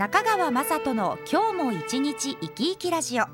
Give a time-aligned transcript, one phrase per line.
[0.00, 3.24] 中川雅人の今日も一日生き生きラジオ。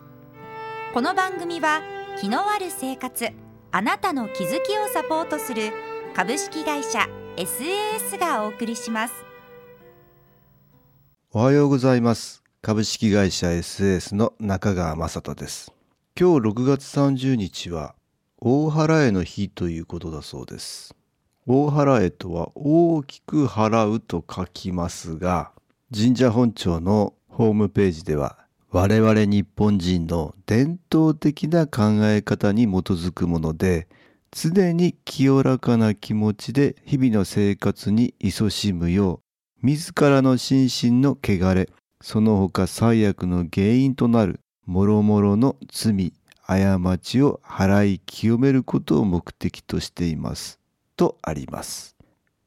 [0.92, 1.80] この番組は
[2.20, 3.28] 気のある生活
[3.70, 5.70] あなたの気づきをサポートする
[6.12, 7.06] 株式会社
[7.36, 9.14] SAS がお送りします。
[11.30, 12.42] おはようございます。
[12.62, 15.72] 株式会社 SAS の中川雅人です。
[16.18, 17.94] 今日6月30日は
[18.40, 20.96] 大払えの日ということだそうです。
[21.46, 25.52] 大払えとは大きく払うと書きますが
[25.94, 28.38] 神社本庁のホームページでは
[28.72, 33.86] 我々日本人の伝統的な考え方に基づくもので
[34.32, 39.20] 常に清らかな気持ちで日々の生活に勤しむよ
[39.62, 41.70] う自らの心身の汚れ
[42.00, 46.12] その他最悪の原因となる諸々の罪
[46.46, 50.60] 過ちを払い清めることを目的としています。
[50.96, 51.95] とあります。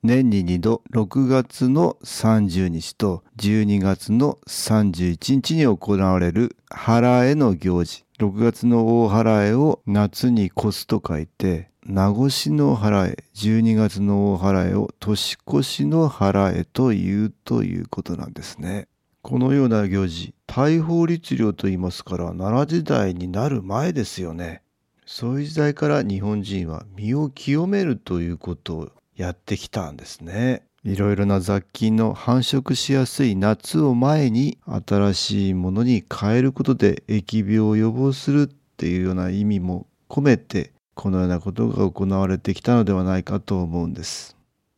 [0.01, 8.05] 年に2度6月の30日と12月の31日に行われる払えの行事。
[8.17, 18.87] 6月の大払えを夏に越すと書いて名越の払え12月の大払えを年越しの払えというということなんですね。
[19.21, 24.61] このような行事大法律令と言いますから奈良時代になる前ですよね。
[25.05, 28.89] そういう時代から日本人は身を清めるということを
[29.19, 30.63] やってきたんですね。
[30.85, 44.37] いろいろな雑菌の繁殖しやすい夏を前に新しいものに変えることで疫病を予防するっていうような意味も込めてこのようなことが行われてきたのではないかと思うんです。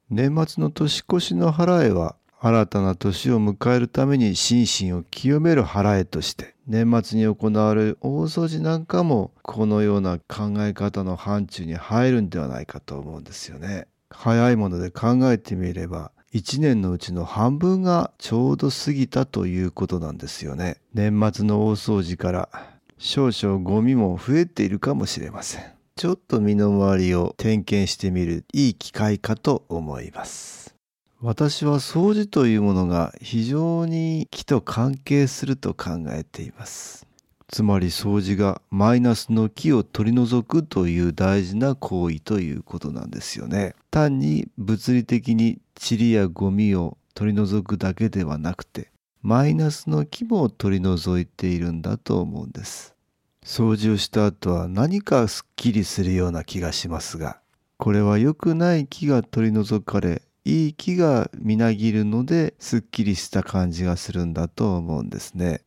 [0.10, 13.86] 年末の年越しの払えは新たな年を迎えるために心身を清める払えとして年末に行われる大掃除なんかもこのような考え方の範疇に入るんではないかと思うんですよね。
[14.12, 20.78] 早いもので考えてみれば1年のうちの半分がちょうど過ぎたということなんですよね。
[20.94, 22.50] 年末の大掃除から
[22.98, 25.64] 少々ゴミも増えているかもしれません。
[25.98, 30.74] ちょっと身の回りを点検してみるいい機会かと思います。
[31.22, 37.06] 私は掃除というものが非常に木と関係すると考えています。
[37.52, 43.76] つまり掃除がマイナスの木を取り除くという大事な行為ということなんですよね。
[43.92, 48.90] 単に物理的に塵やゴミを取り除くだけではなくて
[49.22, 52.96] マイナスの木も取り除いているんだと思うんです。
[53.46, 57.40] 掃除をした後は何かすっきりするような気がしますが
[57.78, 65.64] これは良くない木が取り除かれいい木がみなぎるのですっきりした感じがするんだと思うんですね。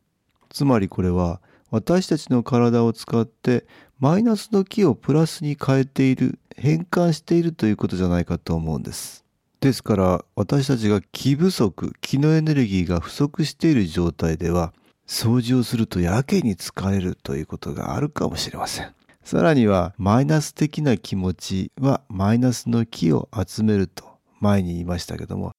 [0.49, 1.41] つまりこれは
[1.75, 3.65] 私たちの体を使って
[3.99, 9.25] マイナスの気をプラスに変えている変換しているということじゃないかと思うんです。
[9.59, 14.73] ですから私たちが気不足気のエネルギーが不足している状態では
[15.05, 18.93] 掃除をするとやけに疲れるということがあるかもしれません。
[19.25, 24.05] さらにはマイナス的な気持ちはマイナスの気を集めると
[24.39, 25.51] 前に言いましたけども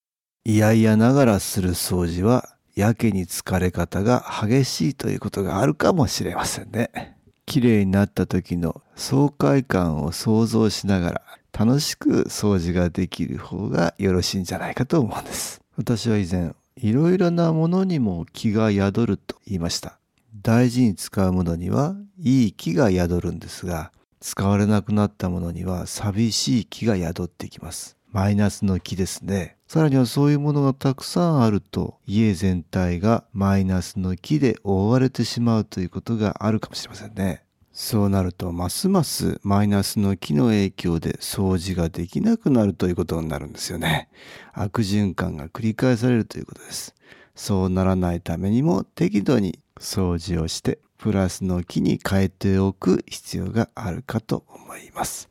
[0.46, 7.16] 嫌々ながらする掃除はやけに疲れ方が激しいということがあるかもしれませんね。
[7.46, 11.22] 綺麗になった時の爽快感を想像しながら
[11.58, 15.62] 楽しく掃除ができる方がよろしいんじゃないかと思うんです。
[15.78, 19.98] 私は以前いろいろなものにも気が宿ると言いました。
[20.42, 27.96] 大事に使うものにはいい気が宿るんですが使われなくなったものには寂しい気が宿ってきます。
[28.12, 29.55] マイナスの気ですね。
[29.68, 37.42] さらにはそういうものがたくさんあると家全体がマイナスの木で覆われてしまうということがあるかもしれませんね。
[37.72, 44.08] そうなるとますますマイナスの木の影響で掃除ができなくなるということになるんですよね。
[44.52, 46.94] 悪循環が繰り返されるということです。
[47.34, 55.28] そうならないためにも適度に掃除をしてプラスの木に変えておく必要があるかと思います。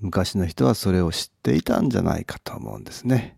[0.00, 3.37] 昔の人はそれを知っていたんじゃないかと思うんですね。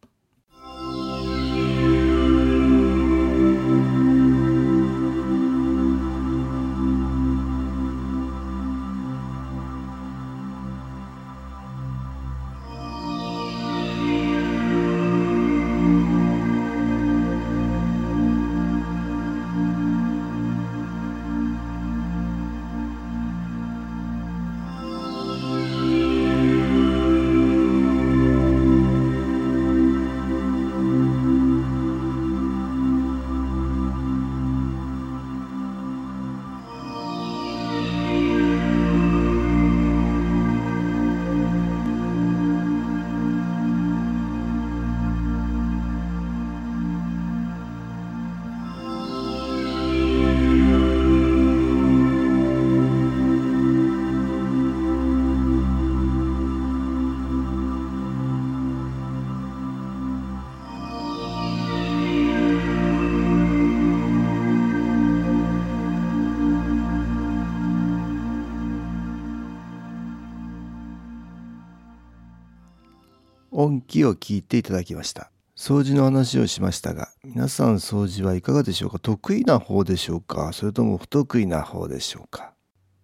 [73.61, 75.31] 音気を聞いていただきました。
[75.55, 78.97] 掃除の話をしましたが皆さん掃除はいかがでしょうか？
[78.97, 80.51] 得意な方でしょうか？
[80.53, 82.53] それとも不得意な方でしょうか？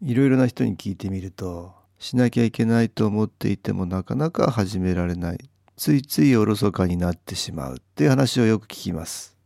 [0.02, 5.38] いろいろな人に聞いてみるとしなきゃいけないと思っていてもなかなか始められない。
[5.76, 9.38] ついついおろそかになってしまうっていう話をよく聞きます。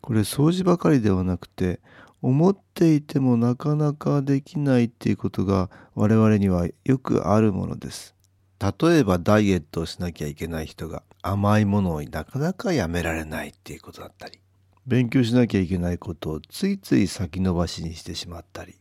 [0.00, 1.80] これ掃除ばかりではなくて
[2.22, 8.14] 思っていてもなかなかできないっていうことが我々にはよくあるものです。
[8.60, 14.38] 例えばダイエットをしなきゃいけない人が甘いものをなかなかやめられないっていうことだったり
[14.86, 18.76] 勉強しなきゃいけないことをついつい先延ばしにしてしまったり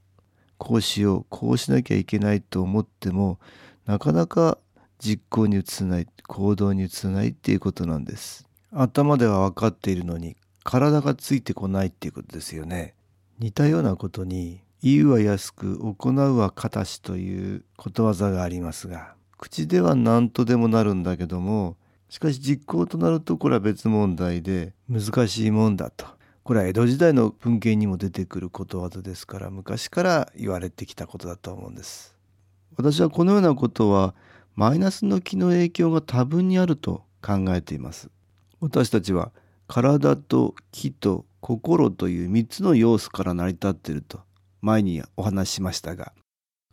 [0.57, 3.39] こうしようこうしなきゃいけないと思っても
[3.85, 4.57] なかなか
[4.99, 8.45] 実行に移せない行動に移せないっていうことなんです。
[8.71, 12.93] 頭では分かっているのに体がついてこないっていうことですよね。
[13.39, 21.77] 似たようなことに言うは安く行うは形ということわざがありますが口では何とでもなるんだけども
[22.09, 26.05] しかし実行となるとこれは別問題で難しいもんだと。
[26.43, 32.15] これは江戸時代の文献にも出てくることわざですから昔から言われてきたことだと思うんです。
[32.75, 34.15] 私はこのようなことは
[34.55, 38.09] マイナスの気の影響が多分にあると考えています。
[38.59, 39.31] 私たちは
[39.67, 44.21] 体と気と心という3つの要素から成り立っていると
[44.61, 46.11] 前にお話ししましたが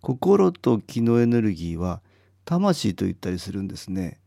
[0.01, 2.01] 心と気のエネルギーは
[2.47, 4.19] 魂と言ったりするんですね。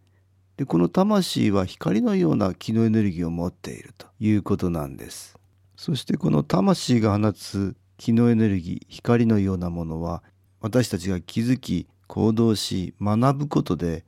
[0.58, 5.40] でこの魂は光のような気のエネルギーを持っているということなんです。
[5.78, 10.22] そしてこの魂が放つ気のエネルギー光のようなものは
[10.60, 14.04] 私たちが気づき行動し学ぶことで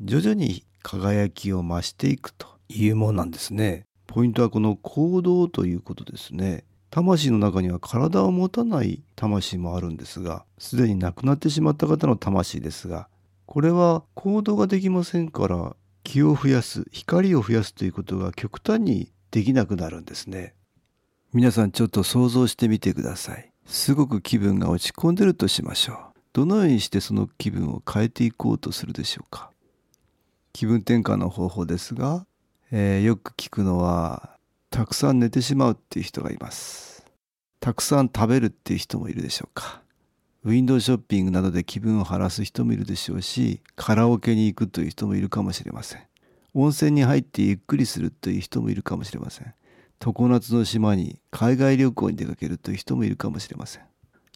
[0.00, 3.84] 徐々に輝きを増していくというものなんですね。
[4.06, 6.62] ポイントはこの行動ということですね。
[6.90, 13.08] 魂の中には体を持たない魂もあるんですがすでに亡くなってしまった方の魂ですが
[13.46, 20.54] これは行動ができませんから気を増やす光を増やすということが極端にできなくなるんですね。
[21.32, 23.52] 皆さんちょっと想像してみてください。
[23.66, 25.96] すごく気分が落ち込んでるとしましょう。
[26.32, 29.50] どのようにしてその気分を変えていこうとするでしょうか。
[30.52, 32.26] 気分転換の方法ですが、
[32.70, 34.36] えー、よく聞くのは
[34.70, 37.04] たくさん寝てしまうっていう人がいます。
[37.60, 39.82] たくさん食べるっていう人もいるでしょうか。
[40.46, 46.02] ウィンドウショッピングなどで気分を晴らす人もいるでしょうしカラオケに行くという人もいるかもしれません。
[46.54, 49.52] 温泉に入ってゆっくりするという人もいるかもしれません。
[49.98, 53.82] 常夏の島に海外旅行に出かけるという人もいるかもしれません。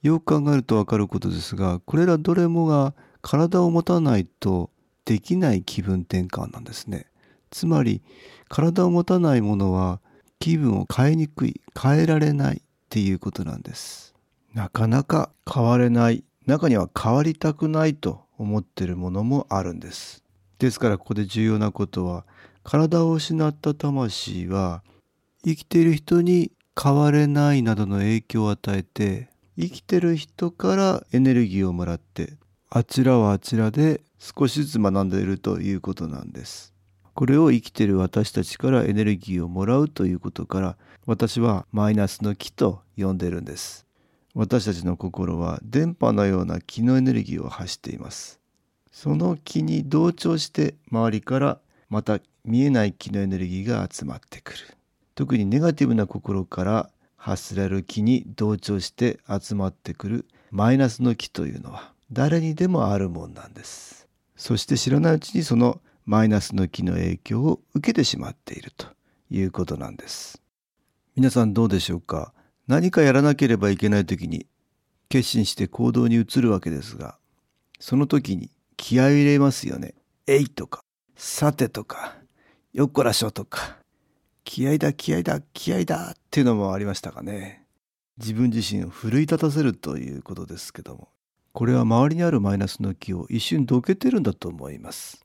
[0.03, 4.71] よく考えるとわかることですがこれらどれもが体を持たないと
[5.05, 7.07] できない気分転換なんですね。
[7.51, 8.03] つまり
[8.49, 10.01] 体を持たないものは
[10.41, 14.10] 気分を変えにくい変えられないっていうことなんです。
[14.55, 20.25] なかなか変われない中には変わりたくないと思ってるものもあるんです。
[20.59, 22.25] ですからここで重要なことは
[22.63, 24.83] 体を失った魂は
[25.45, 29.29] 生きている人に変われないなどの影響を与えて
[29.59, 32.35] 生きてる人からエネルギーをもらって
[32.69, 36.75] あちらはあちらで少しずつ学んでいるということなんです。
[37.15, 40.77] これを生きている私たちからエネルギーをもらうということから
[41.07, 43.90] 私はマイナスの木と呼んでるんです。
[44.35, 48.41] 私たちの心は電波のような気のエネルギーを発しています。
[48.93, 51.59] その気に同調して周りから
[51.89, 54.59] また見えない気のエネルギーが集まってくる。
[55.15, 60.27] 特にネガティブな心から発せられる気に同調して集まってくる。
[60.51, 64.09] マイナスの気というのは誰にでもあるもんなんです。
[64.37, 68.87] そして知らないうちにそのマイナスの気の影響を受けてしまっていると
[69.31, 70.41] いうことなんです。
[71.15, 72.33] 皆さんどうでしょうか？
[72.67, 74.47] 何かやらなければいけない時に
[75.09, 77.19] 決心して行動に移るわけですが、
[77.79, 79.95] その時に気合を入れますよね。
[80.27, 80.85] えいとか、
[81.17, 82.15] さてとか、
[82.73, 83.79] よっこらしょとか、
[84.45, 87.65] 気合だ気合だ気合だっていうのもありましたかね。
[88.19, 91.09] 自分自身を奮い立たせるということですけども、
[91.53, 95.25] これは周りにあるマイナスの気を一瞬どけてるんだと思います。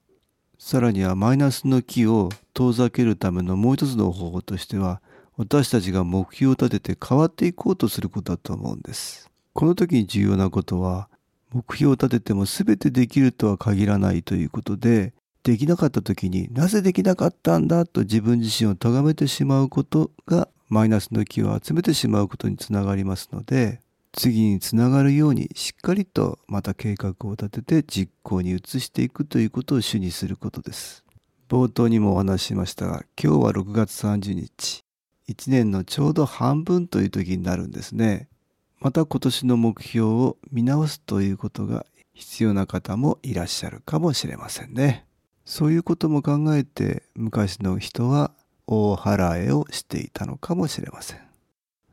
[0.57, 5.01] さらにはマイナスの気を遠ざけるためのもう一つの方法としては、
[5.37, 9.29] 私たちが目標を立てて変わっていこうとすることだと思うんです。
[9.53, 11.09] この時に重要なことは、
[11.53, 15.13] 目標を立てても全てできるとは限らないということで、
[15.43, 23.79] できなかった時になぜできなかったんだと自分自身を咎めてしまうことがマイナスの気を集めてしまうことにつながりますので、
[24.11, 31.03] 次につながるようにしっかりとまた計画を立てて実行に移していくということを主にすることです。
[31.47, 34.84] 冒頭にもお話ししましたが、今日は6月30日。
[35.27, 38.29] 1年のちょうど半分という時になるんですね。
[38.79, 45.05] また今年の目標を見直すということが必要な方もいらっしゃるかもしれませんね。
[45.45, 48.31] そういうことも考えて昔の人は
[48.67, 51.19] 大払えをしていたのかもしれません。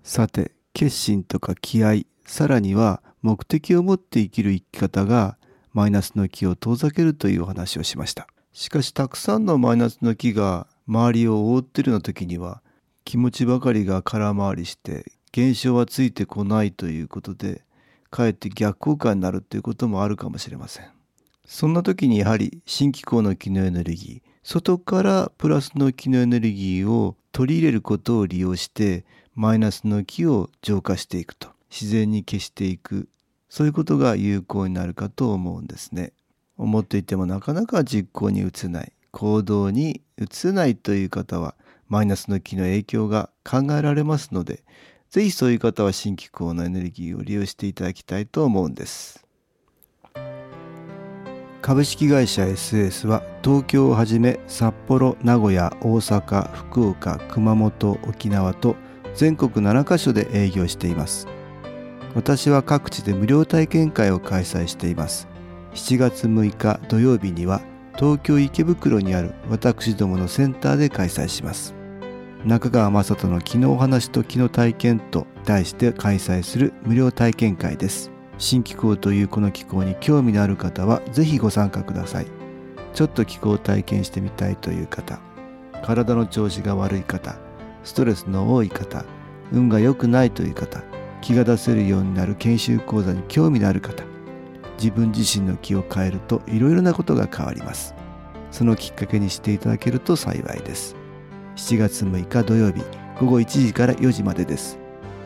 [0.03, 5.37] さて、決心とか気合、さらには目的を持って生きる生き方が
[5.73, 8.27] マイナスの気を遠ざけるというお話をしました。
[8.53, 12.62] しかしたくさんのマイナスの気が周りを覆っているような時には
[13.05, 17.63] 気持ちばかりが空回りして現象はついてこないということで
[18.11, 20.87] かえって逆効果になるということもあるかもしれません。
[21.47, 29.05] そんな時にやはり新機構の気のエネルギー外からプラスの気のエネルギーを取り入れることを利用して
[29.35, 33.09] マイナスの気を浄化していくと自然に消していく
[33.49, 36.13] そういうことが有効になるかと思うんですね。
[36.59, 41.55] 思っていてもなかなか実行に移せない行動に移せないという方は
[41.93, 44.65] マイナスの気の影響が考えられますので
[45.11, 49.27] 是非そういう方は新機構のエネルギーを利用していただきたいと思うんです。
[51.61, 58.75] 株式会社 SS は東京をはじめ札幌名古屋大阪福岡熊本沖縄と
[59.15, 61.29] 全国7カ所で営業しています。
[62.15, 65.29] 私は各地で無料体験会を開催しています。
[65.75, 67.61] 7月6日土曜日には
[67.99, 71.82] 東京池袋にある私どものセンターで開催します。
[72.45, 78.11] 中川雅人の昨日お話と昨日体験と題して開催する無料体験会です。
[78.37, 82.27] 新気候というこの気候に興味のある方はぜひご参加ください。
[82.95, 85.21] ちょっと気候を体験してみたいという方
[85.85, 87.37] 体の調子が悪い方
[87.85, 89.05] ストレスの多い方
[89.53, 90.83] 運が良くないという方
[91.21, 94.05] 気が出せるようになる研修講座に興味のある方
[94.79, 97.95] 自分自身の気を変えるといろいろなことが変わります。
[98.51, 101.02] そのきっかけにしていただけると幸いです。
[101.57, 102.83] 7月6日土曜日
[103.21, 104.79] 午後1時から4時までです。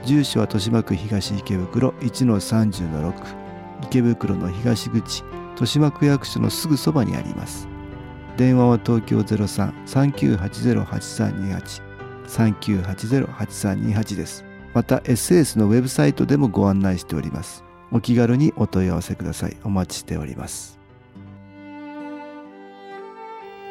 [0.04, 3.12] 住所は豊島区東池袋1-30-6
[3.84, 7.66] 池袋の東口豊島区役所のすぐそばにあります。
[8.36, 11.82] 電話は東京03-3980-8328
[12.26, 14.44] 3980-8328です。
[14.74, 17.64] また SS のウェブサイトでもご案内しております。
[17.90, 19.56] お気軽にお問い合わせください。
[19.64, 20.78] お待ちしております。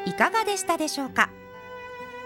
[0.06, 1.30] いかがでしたでしょうか？